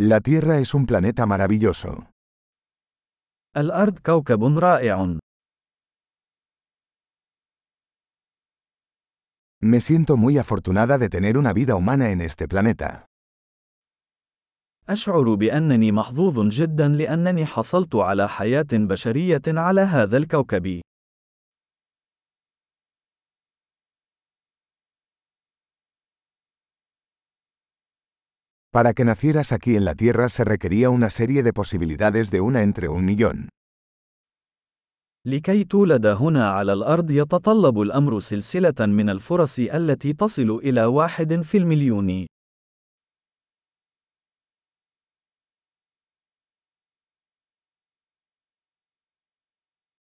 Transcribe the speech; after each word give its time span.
La 0.00 0.20
Tierra 0.20 0.60
es 0.60 0.74
un 0.74 0.86
planeta 0.86 1.26
maravilloso. 1.26 2.06
الأرض 3.56 3.98
كوكب 3.98 4.58
رائع. 4.58 5.18
Me 9.60 9.80
siento 9.80 10.16
muy 10.16 10.38
afortunada 10.38 10.98
de 10.98 11.08
tener 11.08 11.36
una 11.36 11.52
vida 11.52 11.74
humana 11.74 12.10
en 12.10 12.20
este 12.20 12.46
planeta. 12.46 13.06
أشعر 14.88 15.34
بأنني 15.34 15.92
محظوظ 15.92 16.48
جدا 16.48 16.88
لأنني 16.88 17.46
حصلت 17.46 17.94
على 17.96 18.28
حياة 18.28 18.66
بشرية 18.72 19.42
على 19.48 19.80
هذا 19.80 20.16
الكوكب. 20.16 20.80
Para 28.71 28.93
que 28.93 29.05
nacieras 29.05 29.51
aquí 29.51 29.75
en 29.75 29.85
la 29.85 29.95
Tierra 29.95 30.29
se 30.29 30.43
requería 30.43 30.89
una 30.89 31.09
serie 31.09 31.43
de 31.43 31.53
posibilidades 31.53 32.31
de 32.31 32.41
una 32.41 32.63
entre 32.63 32.87
un 32.89 33.05
millón. 33.05 33.49
لكي 35.25 35.63
تولد 35.63 36.05
هنا 36.05 36.49
على 36.49 36.73
الأرض 36.73 37.11
يتطلب 37.11 37.81
الأمر 37.81 38.19
سلسلة 38.19 38.85
من 38.85 39.09
الفرص 39.09 39.59
التي 39.59 40.13
تصل 40.13 40.49
إلى 40.63 40.85
واحد 40.85 41.41
في 41.41 41.57
المليون. 41.57 42.27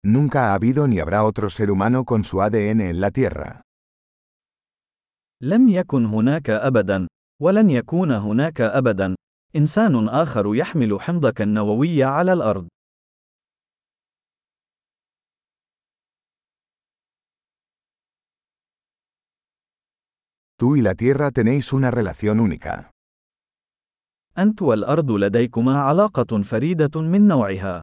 Nunca 0.03 0.49
ha 0.49 0.53
habido 0.53 0.87
ni 0.87 0.99
habrá 0.99 1.23
otro 1.23 1.49
ser 1.49 1.69
humano 1.69 2.05
con 2.05 2.23
su 2.23 2.41
ADN 2.41 2.81
en 2.81 3.01
la 3.01 3.11
Tierra. 3.11 3.61
لم 5.41 5.69
يكن 5.69 6.05
هناك 6.05 6.49
أبدا، 6.49 7.07
ولن 7.42 7.70
يكون 7.70 8.10
هناك 8.12 8.60
أبدا، 8.60 9.14
إنسان 9.56 10.08
آخر 10.08 10.54
يحمل 10.54 11.00
حمضك 11.00 11.42
النووي 11.42 12.04
على 12.04 12.32
الأرض. 12.32 12.68
Tú 20.56 20.76
y 20.76 20.82
la 20.82 20.94
Tierra 20.94 21.32
tenéis 21.32 21.72
una 21.72 21.90
relación 21.90 22.38
única. 22.38 22.90
أنت 24.38 24.62
والأرض 24.62 25.10
لديكما 25.10 25.80
علاقة 25.80 26.42
فريدة 26.42 27.00
من 27.00 27.28
نوعها. 27.28 27.82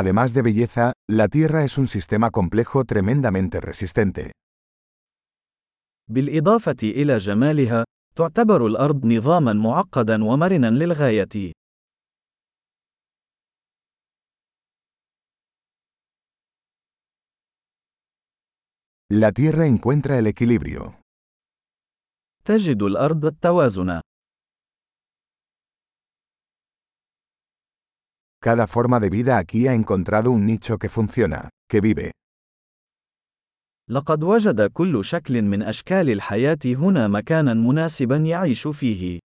Además 0.00 0.34
de 0.34 0.42
belleza, 0.42 0.92
la 1.08 1.26
Tierra 1.26 1.64
es 1.64 1.78
un 1.78 1.88
sistema 1.88 2.30
complejo 2.30 2.84
tremendamente 2.84 3.60
resistente. 3.62 4.32
بالإضافة 6.10 6.76
إلى 6.82 7.18
جمالها، 7.18 7.84
تعتبر 8.16 8.66
الأرض 8.66 9.06
نظامًا 9.06 9.52
معقدًا 9.52 10.24
ومرنًا 10.24 10.70
للغاية. 10.70 11.52
La 19.10 19.32
Tierra 19.32 19.66
encuentra 19.66 20.18
el 20.18 20.26
equilibrio. 20.26 21.00
تجد 22.44 22.82
الأرض 22.82 23.26
التوازن. 23.26 24.00
Cada 28.45 28.65
forma 28.67 28.99
de 28.99 29.09
vida 29.09 29.37
aquí 29.37 29.67
ha 29.67 29.73
encontrado 29.73 30.31
un 30.31 30.45
nicho 30.45 30.77
que 30.77 30.89
funciona, 30.89 31.49
que 31.69 31.81
vive. 31.81 32.11
لقد 33.89 34.23
وجد 34.23 34.61
كل 34.61 35.05
شكل 35.05 35.41
من 35.41 35.61
أشكال 35.61 36.09
الحياة 36.09 36.59
هنا 36.65 37.07
مكانًا 37.07 37.53
مناسبًا 37.53 38.17
يعيش 38.17 38.67
فيه. 38.67 39.19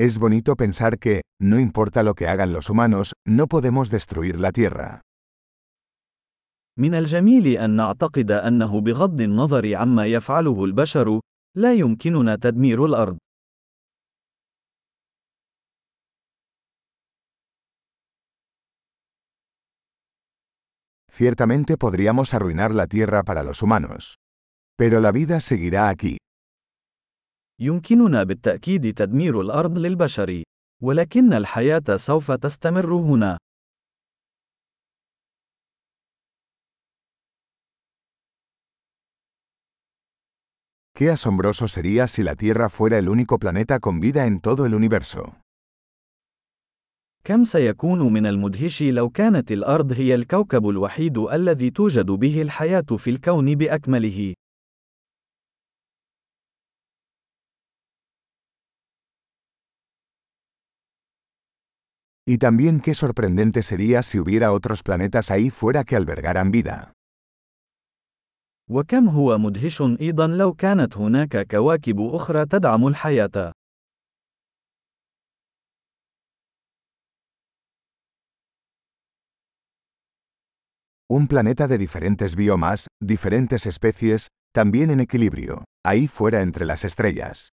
Es 0.00 0.18
bonito 0.18 0.54
pensar 0.54 0.98
que, 1.00 1.22
no 1.40 1.58
importa 1.58 2.04
lo 2.04 2.14
que 2.14 2.28
hagan 2.28 2.52
los 2.52 2.70
humanos, 2.70 3.14
no 3.26 3.48
podemos 3.48 3.90
destruir 3.90 4.38
la 4.38 4.52
Tierra. 4.52 5.00
من 6.77 6.95
الجميل 6.95 7.47
أن 7.47 7.69
نعتقد 7.75 8.31
أنه 8.31 8.81
بغض 8.81 9.21
النظر 9.21 9.75
عما 9.75 10.05
يفعله 10.07 10.65
البشر، 10.65 11.19
لا 11.55 11.73
يمكننا 11.73 12.35
تدمير 12.35 12.85
الأرض. 12.85 13.17
Ciertamente 21.11 21.77
podríamos 21.77 22.33
arruinar 22.33 22.73
la 22.73 22.87
Tierra 22.87 23.21
para 23.21 23.43
los 23.43 23.61
humanos. 23.61 24.15
Pero 24.75 24.99
la 24.99 25.11
vida 25.11 25.41
seguirá 25.41 25.89
aquí. 25.89 26.17
يمكننا 27.59 28.23
بالتأكيد 28.23 28.93
تدمير 28.93 29.41
الأرض 29.41 29.77
للبشر، 29.77 30.43
ولكن 30.81 31.33
الحياة 31.33 31.95
سوف 31.95 32.31
تستمر 32.31 32.93
هنا. 32.93 33.37
Qué 41.02 41.10
asombroso 41.10 41.68
sería 41.68 42.08
si 42.08 42.24
la 42.24 42.34
Tierra 42.34 42.68
fuera 42.68 42.98
el 42.98 43.08
único 43.08 43.38
planeta 43.38 43.78
con 43.78 44.00
vida 44.00 44.26
en 44.26 44.40
todo 44.40 44.66
el 44.66 44.74
universo. 44.74 45.36
كم 47.24 47.44
سيكون 47.44 48.12
من 48.12 48.26
المدهش 48.26 48.82
لو 48.82 49.10
كانت 49.10 49.52
الأرض 49.52 49.92
هي 49.92 50.14
الكوكب 50.14 50.68
الوحيد 50.68 51.18
الذي 51.18 51.70
توجد 51.70 52.06
به 52.06 52.42
الحياة 52.42 52.96
في 52.96 53.10
الكون 53.10 53.54
بأكمله. 53.54 54.34
Y 62.26 62.36
también 62.38 62.80
qué 62.80 62.94
sorprendente 62.94 63.62
sería 63.62 64.02
si 64.02 64.18
hubiera 64.18 64.52
otros 64.52 64.82
planetas 64.82 65.30
ahí 65.30 65.48
fuera 65.50 65.84
que 65.84 65.96
albergaran 65.96 66.50
vida. 66.50 66.92
وكم 68.71 69.09
هو 69.09 69.37
مدهش 69.37 69.81
أيضا 69.81 70.27
لو 70.27 70.53
كانت 70.53 70.97
هناك 70.97 71.47
كواكب 71.51 72.01
أخرى 72.01 72.45
تدعم 72.45 72.87
الحياة. 72.87 73.51
Un 81.13 81.27
planeta 81.27 81.67
de 81.67 81.77
diferentes 81.77 82.35
biomas, 82.35 82.87
diferentes 82.99 83.67
especies, 83.67 84.27
también 84.51 84.89
en 84.89 84.99
equilibrio, 84.99 85.63
ahí 85.85 86.07
fuera 86.07 86.41
entre 86.41 86.65
las 86.65 86.85
estrellas. 86.85 87.49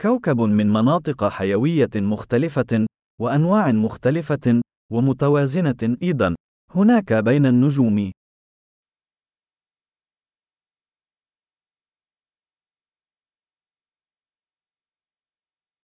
كوكب 0.00 0.40
من 0.40 0.72
مناطق 0.72 1.28
حيوية 1.28 1.90
مختلفة، 1.96 2.86
وأنواع 3.20 3.72
مختلفة، 3.72 4.60
ومتوازنة 4.92 5.96
أيضا، 6.02 6.34
هناك 6.74 7.12
بين 7.12 7.46
النجوم. 7.46 8.12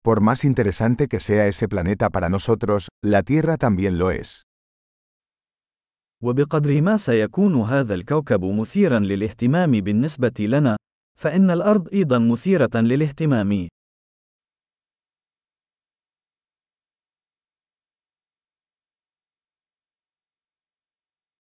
Por 0.03 0.19
más 0.19 0.43
interesante 0.43 1.07
que 1.07 1.21
sea 1.21 1.47
ese 1.47 1.69
planeta 1.69 2.09
para 2.09 2.27
nosotros, 2.27 2.89
la 3.01 3.23
Tierra 3.23 3.55
también 3.55 3.97
lo 3.97 4.11
es. 4.11 4.43
وبقدر 6.23 6.81
ما 6.81 6.97
سيكون 6.97 7.61
هذا 7.61 7.93
الكوكب 7.93 8.43
مثيرا 8.43 8.99
للاهتمام 8.99 9.71
بالنسبة 9.71 10.33
لنا، 10.39 10.77
فإن 11.19 11.51
الأرض 11.51 11.89
أيضا 11.93 12.19
مثيرة 12.19 12.69
للاهتمام. 12.75 13.67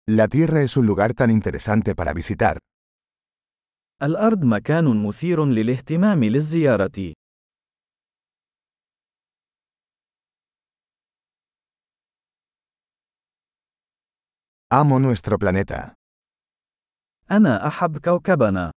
La 0.07 0.28
Tierra 0.28 0.63
es 0.63 0.75
un 0.75 0.88
lugar 0.88 1.13
tan 1.13 1.30
interesante 1.30 1.94
para 1.95 2.13
visitar. 2.13 2.57
الأرض 4.04 4.44
مكان 4.44 5.04
مثير 5.06 5.45
للاهتمام 5.45 6.24
للزيارة. 6.24 7.19
Amo 14.73 14.99
nuestro 14.99 15.37
planeta. 15.38 15.94
أنا 17.31 17.67
أحب 17.67 17.99
كوكبنا. 17.99 18.70